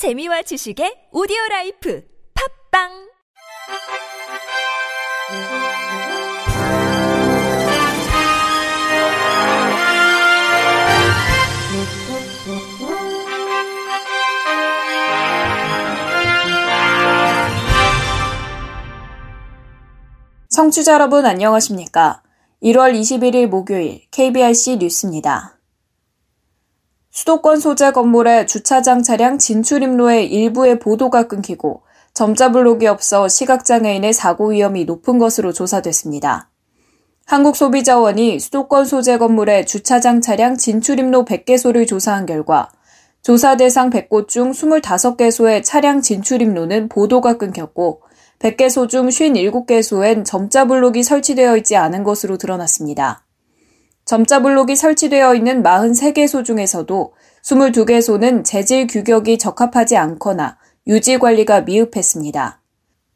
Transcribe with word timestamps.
재미와 0.00 0.40
지식의 0.40 1.12
오디오 1.12 1.36
라이프 1.50 2.02
팝빵 2.72 2.88
청취자 20.48 20.94
여러분 20.94 21.26
안녕하십니까? 21.26 22.22
1월 22.62 22.98
21일 22.98 23.48
목요일 23.48 24.06
KBRC 24.10 24.78
뉴스입니다. 24.78 25.59
수도권 27.12 27.58
소재 27.58 27.90
건물의 27.90 28.46
주차장 28.46 29.02
차량 29.02 29.38
진출 29.38 29.82
입로의 29.82 30.32
일부의 30.32 30.78
보도가 30.78 31.26
끊기고 31.26 31.82
점자 32.14 32.52
블록이 32.52 32.86
없어 32.86 33.26
시각장애인의 33.26 34.12
사고 34.12 34.50
위험이 34.50 34.84
높은 34.84 35.18
것으로 35.18 35.52
조사됐습니다. 35.52 36.50
한국소비자원이 37.26 38.38
수도권 38.38 38.84
소재 38.84 39.18
건물의 39.18 39.66
주차장 39.66 40.20
차량 40.20 40.56
진출입로 40.56 41.24
100개소를 41.24 41.86
조사한 41.86 42.26
결과 42.26 42.70
조사 43.22 43.56
대상 43.56 43.90
100곳 43.90 44.28
중 44.28 44.52
25개소의 44.52 45.64
차량 45.64 46.02
진출입로는 46.02 46.88
보도가 46.88 47.38
끊겼고 47.38 48.02
100개소 48.38 48.88
중 48.88 49.08
57개소엔 49.08 50.24
점자 50.24 50.64
블록이 50.64 51.02
설치되어 51.02 51.56
있지 51.58 51.76
않은 51.76 52.04
것으로 52.04 52.38
드러났습니다. 52.38 53.24
점자 54.10 54.42
블록이 54.42 54.74
설치되어 54.74 55.36
있는 55.36 55.62
43개소 55.62 56.44
중에서도 56.44 57.12
22개소는 57.44 58.44
재질 58.44 58.88
규격이 58.88 59.38
적합하지 59.38 59.96
않거나 59.96 60.58
유지 60.88 61.16
관리가 61.16 61.60
미흡했습니다. 61.60 62.60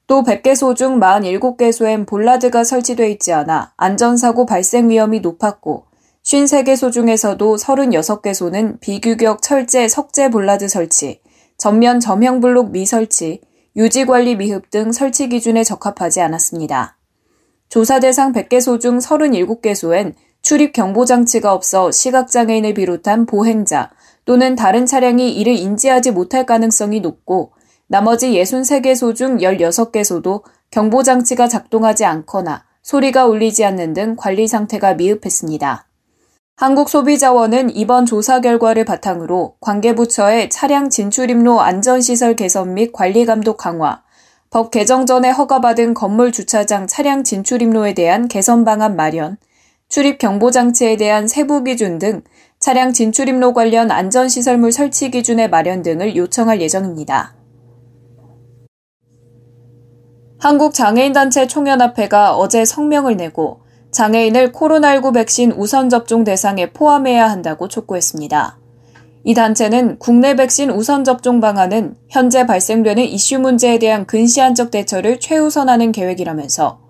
또 0.07 0.23
100개소 0.23 0.77
중 0.77 1.01
47개소엔 1.01 2.07
볼라드가 2.07 2.63
설치되어 2.63 3.09
있지 3.09 3.33
않아 3.33 3.73
안전사고 3.77 4.47
발생 4.47 4.89
위험이 4.89 5.19
높았고 5.19 5.87
53개소 6.23 6.93
중에서도 6.93 7.57
36개소는 7.57 8.79
비규격 8.79 9.43
철제 9.43 9.89
석재 9.89 10.31
볼라드 10.31 10.69
설치, 10.69 11.21
전면 11.59 11.99
점형 11.99 12.39
블록 12.39 12.71
미설치, 12.71 13.41
유지 13.75 14.07
관리 14.07 14.37
미흡 14.37 14.71
등 14.71 14.93
설치 14.93 15.29
기준에 15.29 15.65
적합하지 15.65 16.21
않았습니다. 16.21 16.99
조사 17.69 17.99
대상 17.99 18.33
100개소 18.33 18.81
중 18.81 18.99
37개소엔 18.99 20.15
출입 20.45 20.75
경보 20.75 21.07
장치가 21.07 21.55
없어 21.55 21.91
시각장애인을 21.91 22.75
비롯한 22.75 23.25
보행자 23.25 23.91
또는 24.27 24.57
다른 24.57 24.85
차량이 24.85 25.33
이를 25.33 25.55
인지하지 25.55 26.11
못할 26.11 26.45
가능성이 26.45 27.01
높고 27.01 27.53
나머지 27.87 28.33
63개소 28.33 29.15
중 29.15 29.39
16개소도 29.39 30.43
경보 30.71 31.03
장치가 31.03 31.49
작동하지 31.49 32.05
않거나 32.05 32.65
소리가 32.83 33.25
울리지 33.25 33.65
않는 33.65 33.95
등 33.95 34.17
관리 34.19 34.47
상태가 34.47 34.93
미흡했습니다. 34.93 35.89
한국소비자원은 36.57 37.75
이번 37.75 38.05
조사 38.05 38.43
결과를 38.43 38.85
바탕으로 38.85 39.57
관계부처의 39.61 40.51
차량 40.51 40.91
진출입로 40.91 41.63
안전시설 41.63 42.37
개선 42.37 42.75
및 42.75 42.93
관리 42.93 43.25
감독 43.25 43.57
강화, 43.57 44.03
법 44.51 44.71
개정 44.71 45.07
전에 45.07 45.31
허가받은 45.31 45.95
건물 45.95 46.33
주차장 46.33 46.87
차량 46.87 47.25
진출입로에 47.25 47.95
대한 47.95 48.29
개선 48.29 48.67
방안 48.67 48.95
마련, 48.95 49.39
출입 49.89 50.19
경보 50.19 50.51
장치에 50.51 50.97
대한 50.97 51.29
세부 51.29 51.63
기준 51.65 51.99
등 51.99 52.23
차량 52.59 52.93
진출입로 52.93 53.53
관련 53.53 53.91
안전시설물 53.91 54.73
설치 54.73 55.11
기준의 55.11 55.51
마련 55.51 55.83
등을 55.83 56.17
요청할 56.17 56.61
예정입니다. 56.61 57.35
한국장애인단체 60.39 61.47
총연합회가 61.47 62.37
어제 62.37 62.65
성명을 62.65 63.17
내고 63.17 63.61
장애인을 63.93 64.53
코로나19 64.53 65.15
백신 65.15 65.53
우선 65.53 65.89
접종 65.89 66.25
대상에 66.25 66.71
포함해야 66.73 67.31
한다고 67.31 67.69
촉구했습니다. 67.69 68.59
이 69.25 69.33
단체는 69.33 69.99
국내 69.99 70.37
백신 70.37 70.71
우선 70.71 71.03
접종 71.03 71.41
방안은 71.41 71.97
현재 72.11 72.45
발생되는 72.45 73.05
이슈 73.05 73.39
문제에 73.39 73.79
대한 73.79 74.05
근시안적 74.05 74.71
대처를 74.71 75.19
최우선하는 75.19 75.93
계획이라면서 75.93 76.84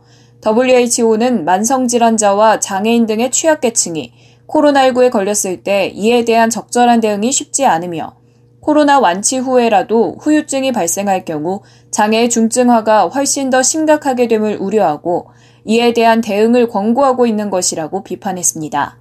WHO는 0.47 1.47
만성질환자와 1.47 2.61
장애인 2.61 3.07
등의 3.07 3.31
취약계층이 3.31 4.13
코로나19에 4.47 5.11
걸렸을 5.11 5.63
때 5.63 5.91
이에 5.95 6.25
대한 6.27 6.51
적절한 6.51 7.01
대응이 7.01 7.33
쉽지 7.33 7.65
않으며 7.65 8.17
코로나 8.61 8.99
완치 8.99 9.39
후에라도 9.39 10.17
후유증이 10.21 10.73
발생할 10.73 11.25
경우 11.25 11.63
장애의 11.91 12.29
중증화가 12.29 13.09
훨씬 13.09 13.49
더 13.49 13.63
심각하게 13.63 14.29
됨을 14.29 14.59
우려하고 14.61 15.29
이에 15.65 15.95
대한 15.95 16.21
대응을 16.21 16.69
권고하고 16.69 17.27
있는 17.27 17.49
것이라고 17.49 18.05
비판했습니다. 18.05 18.99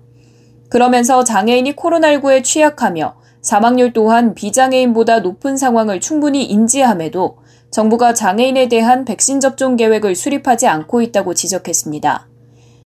그러면서 0.70 1.24
장애인이 1.24 1.76
코로나19에 1.76 2.44
취약하며 2.44 3.16
사망률 3.42 3.92
또한 3.92 4.34
비장애인보다 4.34 5.20
높은 5.20 5.58
상황을 5.58 6.00
충분히 6.00 6.46
인지함에도 6.46 7.43
정부가 7.74 8.14
장애인에 8.14 8.68
대한 8.68 9.04
백신 9.04 9.40
접종 9.40 9.76
계획을 9.76 10.14
수립하지 10.14 10.68
않고 10.68 11.02
있다고 11.02 11.34
지적했습니다. 11.34 12.28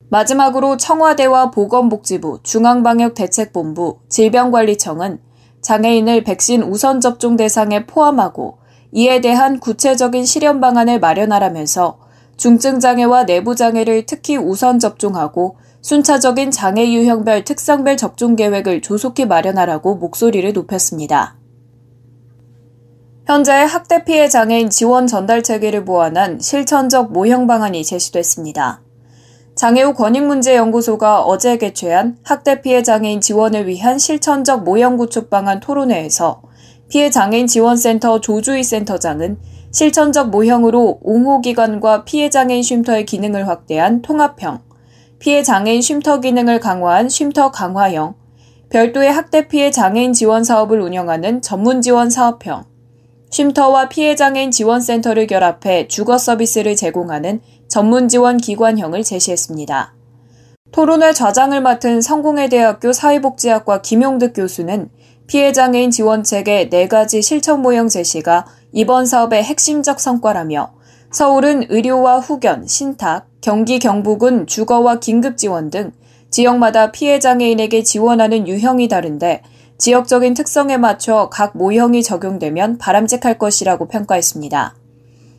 마지막으로 0.10 0.78
청와대와 0.78 1.52
보건복지부, 1.52 2.40
중앙방역대책본부, 2.42 4.00
질병관리청은 4.10 5.20
장애인을 5.62 6.24
백신 6.24 6.64
우선 6.64 7.00
접종 7.00 7.36
대상에 7.36 7.86
포함하고 7.86 8.58
이에 8.92 9.22
대한 9.22 9.60
구체적인 9.60 10.26
실현 10.26 10.60
방안을 10.60 11.00
마련하라면서 11.00 12.00
중증장애와 12.38 13.26
내부장애를 13.26 14.08
특히 14.08 14.36
우선 14.36 14.80
접종하고 14.80 15.58
순차적인 15.82 16.50
장애 16.50 16.92
유형별 16.92 17.44
특성별 17.44 17.98
접종 17.98 18.36
계획을 18.36 18.82
조속히 18.82 19.28
마련하라고 19.28 19.98
목소리를 19.98 20.52
높였습니다. 20.54 21.41
현재 23.32 23.54
학대 23.54 24.04
피해 24.04 24.28
장애인 24.28 24.70
지원 24.70 25.08
전달 25.08 25.42
체계를 25.42 25.86
보완한 25.86 26.42
실천적 26.42 27.14
모형 27.14 27.48
방안이 27.48 27.86
제시됐습니다. 27.86 28.82
장애우 29.56 29.94
권익문제연구소가 29.94 31.22
어제 31.22 31.58
개최한 31.58 32.18
학대 32.26 32.60
피해 32.60 32.84
장애인 32.84 33.22
지원을 33.22 33.68
위한 33.68 34.00
실천적 34.00 34.66
모형 34.66 34.98
구축 34.98 35.30
방안 35.30 35.62
토론회에서 35.62 36.42
피해 36.90 37.10
장애인 37.10 37.48
지원센터 37.48 38.20
조주희 38.20 38.66
센터장은 38.66 39.38
실천적 39.72 40.30
모형으로 40.30 41.00
옹호기관과 41.02 42.04
피해 42.04 42.30
장애인 42.30 42.64
쉼터의 42.64 43.06
기능을 43.06 43.48
확대한 43.48 44.02
통합형, 44.02 44.60
피해 45.20 45.42
장애인 45.42 45.82
쉼터 45.82 46.20
기능을 46.20 46.60
강화한 46.60 47.08
쉼터 47.08 47.50
강화형, 47.52 48.14
별도의 48.70 49.10
학대 49.10 49.48
피해 49.48 49.72
장애인 49.72 50.12
지원 50.12 50.44
사업을 50.44 50.82
운영하는 50.82 51.42
전문 51.42 51.82
지원 51.82 52.10
사업형, 52.10 52.71
쉼터와 53.32 53.88
피해장애인 53.88 54.52
지원센터를 54.52 55.26
결합해 55.26 55.88
주거 55.88 56.18
서비스를 56.18 56.76
제공하는 56.76 57.40
전문 57.70 58.10
지원 58.10 58.36
기관형을 58.36 59.04
제시했습니다. 59.04 59.96
토론회 60.74 61.14
좌장을 61.14 61.60
맡은 61.62 62.02
성공회대학교 62.02 62.92
사회복지학과 62.92 63.82
김용득 63.82 64.34
교수는 64.34 64.90
피해장애인 65.28 65.92
지원책의 65.92 66.70
네 66.70 66.88
가지 66.90 67.22
실천 67.22 67.62
모형 67.62 67.88
제시가 67.88 68.46
이번 68.74 69.06
사업의 69.06 69.44
핵심적 69.44 70.02
성과라며 70.02 70.74
서울은 71.12 71.68
의료와 71.70 72.20
후견, 72.20 72.68
신탁, 72.68 73.28
경기 73.40 73.80
경북은 73.80 74.48
주거와 74.48 75.00
긴급 75.00 75.38
지원 75.38 75.70
등 75.70 75.92
지역마다 76.30 76.92
피해 76.92 77.20
장애인에게 77.20 77.84
지원하는 77.84 78.48
유형이 78.48 78.90
다른데 78.90 79.42
지역적인 79.82 80.36
특성에 80.36 80.78
맞춰 80.78 81.28
각 81.32 81.58
모형이 81.58 82.04
적용되면 82.04 82.78
바람직할 82.78 83.40
것이라고 83.40 83.88
평가했습니다. 83.88 84.76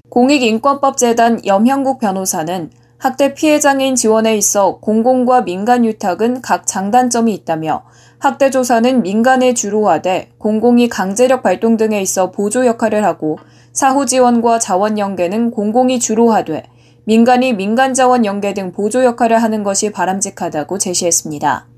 공익인권법재단 0.08 1.46
염형국 1.46 2.00
변호사는 2.00 2.70
학대 2.98 3.34
피해 3.34 3.60
장애인 3.60 3.94
지원에 3.94 4.36
있어 4.36 4.78
공공과 4.80 5.42
민간 5.42 5.84
유탁은 5.84 6.42
각 6.42 6.66
장단점이 6.66 7.32
있다며 7.32 7.84
학대 8.18 8.50
조사는 8.50 9.02
민간에 9.02 9.54
주로 9.54 9.88
하되 9.88 10.32
공공이 10.38 10.88
강제력 10.88 11.44
발동 11.44 11.76
등에 11.76 12.02
있어 12.02 12.32
보조 12.32 12.66
역할을 12.66 13.04
하고 13.04 13.38
사후 13.72 14.06
지원과 14.06 14.58
자원 14.58 14.98
연계는 14.98 15.52
공공이 15.52 16.00
주로 16.00 16.32
하되 16.32 16.64
민간이 17.04 17.52
민간 17.52 17.94
자원 17.94 18.24
연계 18.24 18.54
등 18.54 18.72
보조 18.72 19.04
역할을 19.04 19.40
하는 19.40 19.62
것이 19.62 19.92
바람직하다고 19.92 20.78
제시했습니다. 20.78 21.71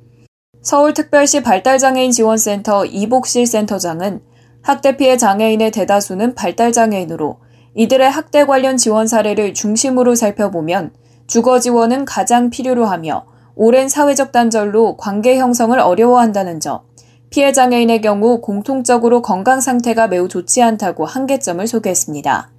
서울특별시 0.64 1.42
발달장애인 1.42 2.10
지원센터 2.10 2.86
이복실 2.86 3.46
센터장은 3.46 4.22
학대 4.62 4.96
피해 4.96 5.18
장애인의 5.18 5.70
대다수는 5.70 6.34
발달장애인으로 6.34 7.36
이들의 7.74 8.10
학대 8.10 8.46
관련 8.46 8.78
지원 8.78 9.06
사례를 9.06 9.52
중심으로 9.52 10.14
살펴보면 10.14 10.94
주거 11.26 11.60
지원은 11.60 12.06
가장 12.06 12.48
필요로 12.48 12.86
하며 12.86 13.26
오랜 13.54 13.90
사회적 13.90 14.32
단절로 14.32 14.96
관계 14.96 15.36
형성을 15.36 15.78
어려워한다는 15.78 16.60
점, 16.60 16.80
피해 17.28 17.52
장애인의 17.52 18.00
경우 18.00 18.40
공통적으로 18.40 19.20
건강 19.20 19.60
상태가 19.60 20.08
매우 20.08 20.28
좋지 20.28 20.62
않다고 20.62 21.04
한계점을 21.04 21.66
소개했습니다. 21.66 22.50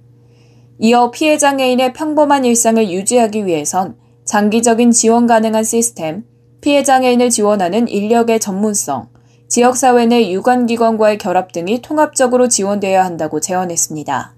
이어 0.78 1.10
피해 1.10 1.38
장애인의 1.38 1.92
평범한 1.92 2.44
일상을 2.44 2.88
유지하기 2.88 3.46
위해선 3.46 3.96
장기적인 4.24 4.92
지원 4.92 5.26
가능한 5.26 5.64
시스템, 5.64 6.24
피해 6.60 6.82
장애인을 6.82 7.30
지원하는 7.30 7.88
인력의 7.88 8.40
전문성, 8.40 9.08
지역사회 9.48 10.06
내 10.06 10.30
유관기관과의 10.32 11.18
결합 11.18 11.52
등이 11.52 11.82
통합적으로 11.82 12.48
지원되어야 12.48 13.04
한다고 13.04 13.40
제언했습니다. 13.40 14.34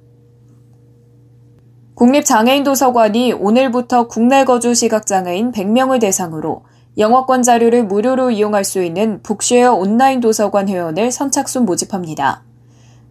국립장애인도서관이 1.94 3.32
오늘부터 3.32 4.06
국내 4.06 4.44
거주 4.44 4.74
시각장애인 4.74 5.50
100명을 5.50 6.00
대상으로 6.00 6.62
영어권 6.96 7.42
자료를 7.42 7.86
무료로 7.86 8.30
이용할 8.30 8.64
수 8.64 8.82
있는 8.82 9.20
북쉐어 9.22 9.74
온라인 9.74 10.20
도서관 10.20 10.68
회원을 10.68 11.10
선착순 11.10 11.64
모집합니다. 11.64 12.44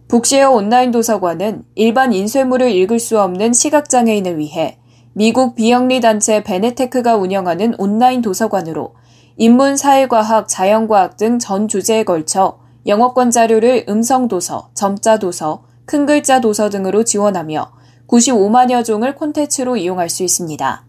북쉐어 0.08 0.50
온라인 0.50 0.90
도서관은 0.90 1.64
일반 1.74 2.14
인쇄물을 2.14 2.70
읽을 2.70 2.98
수 2.98 3.20
없는 3.20 3.52
시각장애인을 3.52 4.38
위해 4.38 4.78
미국 5.18 5.56
비영리 5.56 6.00
단체 6.00 6.44
베네테크가 6.44 7.16
운영하는 7.16 7.74
온라인 7.78 8.22
도서관으로 8.22 8.94
인문, 9.36 9.76
사회과학, 9.76 10.46
자연과학 10.46 11.16
등 11.16 11.40
전 11.40 11.66
주제에 11.66 12.04
걸쳐 12.04 12.60
영어권 12.86 13.32
자료를 13.32 13.86
음성 13.88 14.28
도서, 14.28 14.70
점자 14.74 15.18
도서, 15.18 15.64
큰 15.86 16.06
글자 16.06 16.40
도서 16.40 16.70
등으로 16.70 17.02
지원하며 17.02 17.72
95만여 18.06 18.84
종을 18.84 19.16
콘텐츠로 19.16 19.76
이용할 19.76 20.08
수 20.08 20.22
있습니다. 20.22 20.86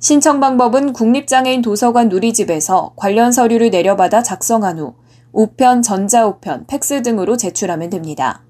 신청 0.00 0.38
방법은 0.38 0.92
국립장애인 0.92 1.62
도서관 1.62 2.10
누리집에서 2.10 2.92
관련 2.94 3.32
서류를 3.32 3.70
내려받아 3.70 4.22
작성한 4.22 4.78
후 4.80 4.96
우편, 5.32 5.80
전자우편, 5.80 6.66
팩스 6.66 7.00
등으로 7.00 7.38
제출하면 7.38 7.88
됩니다. 7.88 8.44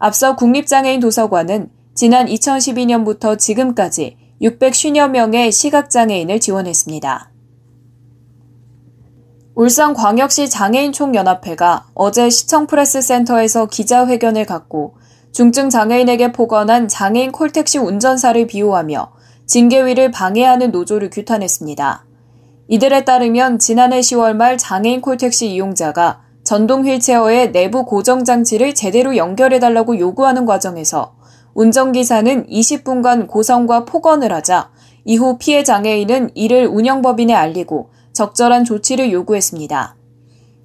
앞서 0.00 0.34
국립장애인 0.34 0.98
도서관은 0.98 1.70
지난 1.94 2.26
2012년부터 2.26 3.38
지금까지 3.38 4.16
650여 4.42 5.08
명의 5.08 5.52
시각장애인을 5.52 6.40
지원했습니다. 6.40 7.30
울산광역시 9.54 10.50
장애인총연합회가 10.50 11.86
어제 11.94 12.28
시청 12.28 12.66
프레스센터에서 12.66 13.66
기자회견을 13.66 14.46
갖고 14.46 14.94
중증 15.30 15.70
장애인에게 15.70 16.32
폭언한 16.32 16.88
장애인 16.88 17.32
콜택시 17.32 17.78
운전사를 17.78 18.46
비호하며 18.46 19.12
징계위를 19.46 20.10
방해하는 20.10 20.72
노조를 20.72 21.10
규탄했습니다. 21.10 22.04
이들에 22.68 23.04
따르면 23.04 23.58
지난해 23.58 24.00
10월 24.00 24.34
말 24.34 24.58
장애인 24.58 25.02
콜택시 25.02 25.52
이용자가 25.52 26.22
전동 26.42 26.84
휠체어의 26.86 27.52
내부 27.52 27.84
고정 27.84 28.24
장치를 28.24 28.74
제대로 28.74 29.16
연결해달라고 29.16 29.98
요구하는 29.98 30.46
과정에서 30.46 31.14
운전기사는 31.54 32.46
20분간 32.46 33.26
고성과 33.26 33.84
폭언을 33.84 34.32
하자 34.32 34.70
이후 35.04 35.36
피해 35.38 35.64
장애인은 35.64 36.30
이를 36.34 36.66
운영법인에 36.66 37.34
알리고 37.34 37.90
적절한 38.12 38.64
조치를 38.64 39.12
요구했습니다. 39.12 39.96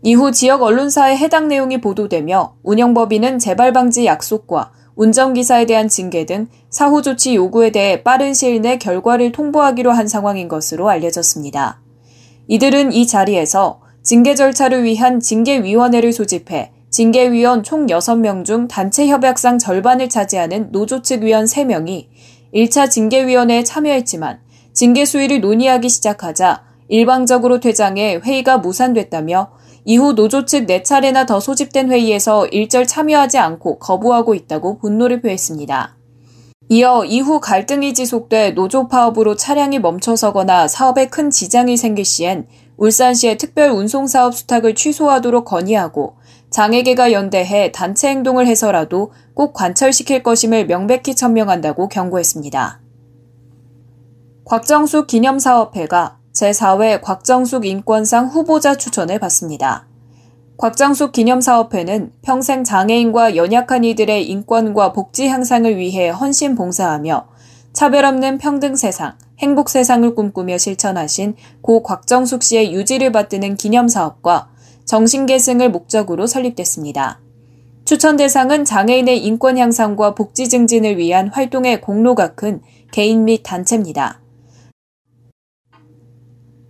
이후 0.03 0.31
지역 0.31 0.61
언론사에 0.61 1.17
해당 1.17 1.47
내용이 1.47 1.81
보도되며 1.81 2.55
운영법인은 2.63 3.39
재발 3.39 3.73
방지 3.73 4.05
약속과 4.05 4.71
운전기사에 4.95 5.65
대한 5.65 5.87
징계 5.87 6.25
등 6.25 6.47
사후 6.69 7.01
조치 7.01 7.35
요구에 7.35 7.71
대해 7.71 8.03
빠른 8.03 8.33
시일 8.33 8.61
내 8.61 8.77
결과를 8.77 9.31
통보하기로 9.31 9.91
한 9.91 10.07
상황인 10.07 10.47
것으로 10.47 10.89
알려졌습니다. 10.89 11.81
이들은 12.47 12.93
이 12.93 13.05
자리에서 13.05 13.81
징계 14.01 14.35
절차를 14.35 14.83
위한 14.83 15.19
징계위원회를 15.19 16.13
소집해 16.13 16.71
징계위원 16.97 17.61
총 17.61 17.85
6명 17.85 18.43
중 18.43 18.67
단체 18.67 19.05
협약상 19.05 19.59
절반을 19.59 20.09
차지하는 20.09 20.71
노조 20.71 21.03
측 21.03 21.21
위원 21.21 21.45
3명이 21.45 22.07
1차 22.55 22.89
징계위원회에 22.89 23.63
참여했지만 23.63 24.39
징계 24.73 25.05
수위를 25.05 25.39
논의하기 25.39 25.89
시작하자 25.89 26.63
일방적으로 26.87 27.59
퇴장해 27.59 28.21
회의가 28.25 28.57
무산됐다며 28.57 29.51
이후 29.85 30.13
노조 30.13 30.45
측 30.45 30.65
4차례나 30.65 31.27
더 31.27 31.39
소집된 31.39 31.91
회의에서 31.91 32.47
일절 32.47 32.87
참여하지 32.87 33.37
않고 33.37 33.77
거부하고 33.77 34.33
있다고 34.33 34.79
분노를 34.79 35.21
표했습니다. 35.21 35.97
이어 36.69 37.05
이후 37.05 37.39
갈등이 37.39 37.93
지속돼 37.93 38.51
노조 38.51 38.87
파업으로 38.87 39.35
차량이 39.35 39.77
멈춰서거나 39.77 40.67
사업에 40.67 41.07
큰 41.09 41.29
지장이 41.29 41.77
생길 41.77 42.03
시엔 42.03 42.47
울산시의 42.77 43.37
특별 43.37 43.69
운송사업 43.69 44.35
수탁을 44.35 44.75
취소하도록 44.75 45.45
건의하고 45.45 46.15
장애계가 46.49 47.11
연대해 47.11 47.71
단체 47.71 48.09
행동을 48.09 48.47
해서라도 48.47 49.11
꼭 49.33 49.53
관철시킬 49.53 50.23
것임을 50.23 50.67
명백히 50.67 51.15
천명한다고 51.15 51.89
경고했습니다. 51.89 52.81
곽정숙 54.45 55.07
기념사업회가 55.07 56.17
제4회 56.33 57.01
곽정숙 57.01 57.65
인권상 57.65 58.27
후보자 58.27 58.75
추천을 58.75 59.19
받습니다. 59.19 59.87
곽정숙 60.57 61.11
기념사업회는 61.11 62.13
평생 62.21 62.63
장애인과 62.63 63.35
연약한 63.35 63.83
이들의 63.83 64.27
인권과 64.27 64.93
복지 64.93 65.27
향상을 65.27 65.77
위해 65.77 66.09
헌신 66.09 66.55
봉사하며 66.55 67.27
차별 67.73 68.05
없는 68.05 68.39
평등 68.39 68.75
세상, 68.75 69.13
행복 69.39 69.69
세상을 69.69 70.15
꿈꾸며 70.15 70.57
실천하신 70.57 71.35
고 71.61 71.83
곽정숙 71.83 72.41
씨의 72.41 72.73
유지를 72.73 73.11
받드는 73.11 73.55
기념사업과 73.55 74.49
정신 74.87 75.25
계승을 75.25 75.69
목적으로 75.69 76.27
설립됐습니다. 76.27 77.19
추천 77.83 78.15
대상은 78.15 78.63
장애인의 78.63 79.21
인권 79.25 79.57
향상과 79.57 80.15
복지 80.15 80.47
증진을 80.47 80.97
위한 80.97 81.27
활동의 81.27 81.81
공로가 81.81 82.35
큰 82.35 82.61
개인 82.91 83.25
및 83.25 83.41
단체입니다. 83.43 84.21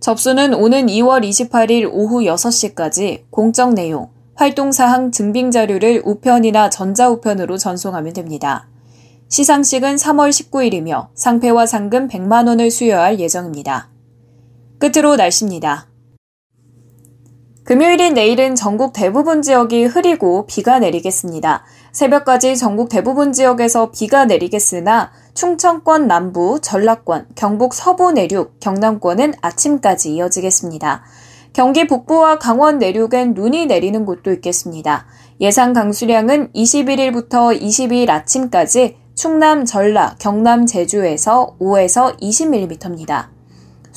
접수는 0.00 0.52
오는 0.52 0.86
2월 0.86 1.24
28일 1.28 1.88
오후 1.92 2.22
6시까지 2.22 3.22
공적 3.30 3.74
내용, 3.74 4.10
활동 4.34 4.72
사항 4.72 5.12
증빙 5.12 5.52
자료를 5.52 6.02
우편이나 6.04 6.70
전자우편으로 6.70 7.56
전송하면 7.56 8.14
됩니다. 8.14 8.68
시상식은 9.28 9.94
3월 9.94 10.30
19일이며 10.30 11.10
상패와 11.14 11.66
상금 11.66 12.08
100만 12.08 12.48
원을 12.48 12.72
수여할 12.72 13.20
예정입니다. 13.20 13.90
끝으로 14.80 15.14
날씨입니다. 15.14 15.88
금요일인 17.68 18.14
내일은 18.14 18.54
전국 18.54 18.94
대부분 18.94 19.42
지역이 19.42 19.84
흐리고 19.84 20.46
비가 20.46 20.78
내리겠습니다. 20.78 21.64
새벽까지 21.92 22.56
전국 22.56 22.88
대부분 22.88 23.34
지역에서 23.34 23.90
비가 23.90 24.24
내리겠으나 24.24 25.12
충청권 25.34 26.06
남부, 26.06 26.60
전라권, 26.62 27.26
경북 27.34 27.74
서부 27.74 28.10
내륙, 28.10 28.58
경남권은 28.60 29.34
아침까지 29.42 30.14
이어지겠습니다. 30.14 31.04
경기 31.52 31.86
북부와 31.86 32.38
강원 32.38 32.78
내륙엔 32.78 33.34
눈이 33.34 33.66
내리는 33.66 34.06
곳도 34.06 34.32
있겠습니다. 34.32 35.04
예상 35.42 35.74
강수량은 35.74 36.52
21일부터 36.54 37.60
22일 37.60 38.08
아침까지 38.08 38.96
충남, 39.14 39.66
전라, 39.66 40.16
경남, 40.18 40.64
제주에서 40.64 41.54
5에서 41.60 42.18
20mm입니다. 42.18 43.37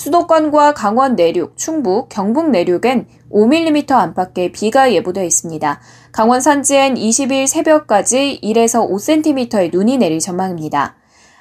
수도권과 0.01 0.73
강원 0.73 1.15
내륙, 1.15 1.55
충북, 1.57 2.09
경북 2.09 2.49
내륙엔 2.49 3.07
5mm 3.31 3.91
안팎의 3.91 4.51
비가 4.51 4.91
예보되어 4.91 5.23
있습니다. 5.23 5.79
강원 6.11 6.41
산지엔 6.41 6.95
20일 6.95 7.45
새벽까지 7.45 8.39
1에서 8.41 8.89
5cm의 8.89 9.71
눈이 9.71 9.99
내릴 9.99 10.17
전망입니다. 10.17 10.95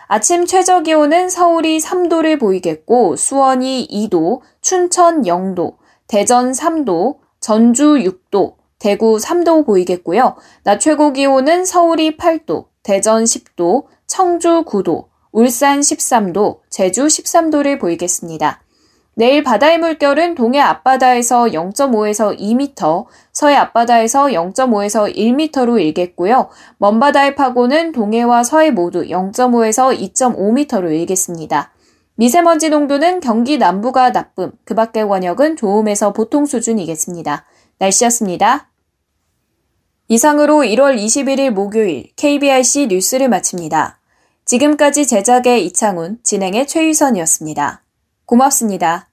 아침 0.08 0.44
최저 0.44 0.82
기온은 0.82 1.30
서울이 1.30 1.78
3도를 1.78 2.38
보이겠고 2.38 3.16
수원이 3.16 3.88
2도, 3.90 4.40
춘천 4.60 5.22
0도, 5.22 5.76
대전 6.06 6.52
3도, 6.52 7.16
전주 7.40 7.94
6도, 7.94 8.56
대구 8.78 9.16
3도 9.16 9.64
보이겠고요. 9.64 10.36
낮 10.64 10.80
최고 10.80 11.14
기온은 11.14 11.64
서울이 11.64 12.18
8도, 12.18 12.66
대전 12.82 13.24
10도, 13.24 13.86
청주 14.06 14.64
9도, 14.66 15.09
울산 15.32 15.80
13도, 15.80 16.58
제주 16.70 17.06
13도를 17.06 17.78
보이겠습니다. 17.78 18.62
내일 19.14 19.42
바다의 19.44 19.78
물결은 19.78 20.34
동해 20.34 20.60
앞바다에서 20.60 21.46
0.5에서 21.46 22.38
2m, 22.38 23.06
서해 23.32 23.54
앞바다에서 23.54 24.26
0.5에서 24.26 25.14
1m로 25.14 25.80
일겠고요. 25.80 26.48
먼바다의 26.78 27.34
파고는 27.36 27.92
동해와 27.92 28.42
서해 28.44 28.70
모두 28.70 29.04
0.5에서 29.04 29.96
2.5m로 30.14 30.90
일겠습니다. 30.92 31.72
미세먼지 32.14 32.70
농도는 32.70 33.20
경기 33.20 33.56
남부가 33.56 34.12
나쁨, 34.12 34.52
그 34.64 34.74
밖의 34.74 35.04
원역은 35.04 35.56
좋음에서 35.56 36.12
보통 36.12 36.46
수준이겠습니다. 36.46 37.44
날씨였습니다. 37.78 38.68
이상으로 40.08 40.62
1월 40.62 40.98
21일 40.98 41.50
목요일 41.50 42.08
KBRC 42.16 42.88
뉴스를 42.88 43.28
마칩니다. 43.28 43.99
지금까지 44.50 45.06
제작의 45.06 45.64
이창훈, 45.66 46.18
진행의 46.24 46.66
최유선이었습니다. 46.66 47.84
고맙습니다. 48.26 49.08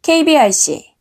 KBRC 0.00 0.94